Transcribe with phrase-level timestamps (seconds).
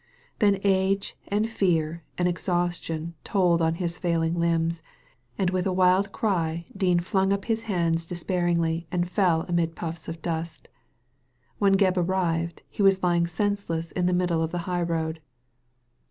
[0.39, 4.81] Then age and fear and exhaustion told on his failing limbs,
[5.37, 10.07] and with a wild cry Dean flung up his hands despairingly and fell amid puffs
[10.07, 10.69] of dust.
[11.59, 15.21] When Gebb arrived he was lying senseless in the middle of the high road.